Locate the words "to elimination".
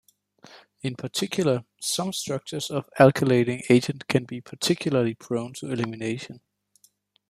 5.59-6.41